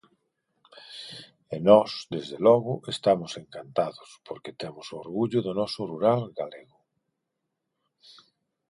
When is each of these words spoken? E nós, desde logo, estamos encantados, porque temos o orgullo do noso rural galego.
E 1.55 1.57
nós, 1.69 1.91
desde 2.13 2.37
logo, 2.47 2.73
estamos 2.95 3.31
encantados, 3.43 4.09
porque 4.27 4.57
temos 4.61 4.85
o 4.93 4.99
orgullo 5.03 5.39
do 5.45 5.51
noso 5.59 5.79
rural 5.91 6.21
galego. 6.39 6.77